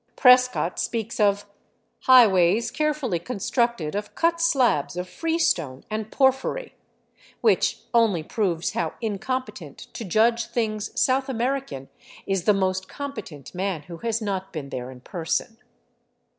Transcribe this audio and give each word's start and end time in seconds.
Prescott 0.15 0.79
speaks 0.79 1.19
of" 1.19 1.45
highways 2.09 2.71
care 2.71 2.91
fully 2.91 3.19
constructed 3.19 3.93
of 3.93 4.15
cut 4.15 4.41
slabs 4.41 4.97
of 4.97 5.07
freestone 5.07 5.83
and 5.91 6.09
porphyry," 6.11 6.73
which 7.41 7.81
only 7.93 8.23
proves 8.23 8.71
how 8.71 8.95
incompetent 8.99 9.77
to 9.77 10.03
judge 10.03 10.47
things 10.47 10.89
South 10.99 11.29
American 11.29 11.87
is 12.25 12.45
the 12.45 12.51
most 12.53 12.89
competent 12.89 13.53
man 13.53 13.83
who 13.83 13.97
has 13.97 14.23
not 14.23 14.51
been 14.51 14.69
there 14.69 14.89
in 14.89 15.01
person. 15.01 15.59